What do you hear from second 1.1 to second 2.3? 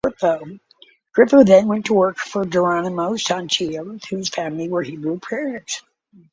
Griffo then went to work